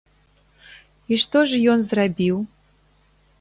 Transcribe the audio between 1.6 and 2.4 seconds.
ён зрабіў?